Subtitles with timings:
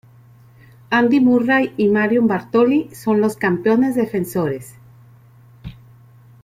[0.89, 4.73] Andy Murray y Marion Bartoli son los campeones defensores.